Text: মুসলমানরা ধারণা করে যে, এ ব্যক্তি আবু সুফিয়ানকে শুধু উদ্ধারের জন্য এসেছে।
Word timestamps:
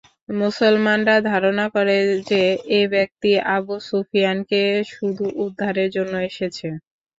মুসলমানরা 0.35 1.15
ধারণা 1.29 1.65
করে 1.75 1.97
যে, 2.29 2.41
এ 2.71 2.91
ব্যক্তি 2.93 3.27
আবু 3.55 3.75
সুফিয়ানকে 3.87 4.61
শুধু 4.91 5.25
উদ্ধারের 5.43 5.89
জন্য 5.95 6.13
এসেছে। 6.29 6.67